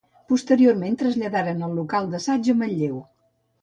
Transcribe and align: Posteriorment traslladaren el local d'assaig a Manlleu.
Posteriorment 0.31 0.97
traslladaren 1.03 1.63
el 1.69 1.79
local 1.83 2.13
d'assaig 2.17 2.53
a 2.57 2.61
Manlleu. 2.63 3.03